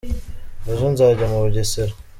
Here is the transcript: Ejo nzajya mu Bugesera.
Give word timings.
Ejo 0.71 0.85
nzajya 0.93 1.25
mu 1.31 1.37
Bugesera. 1.43 1.93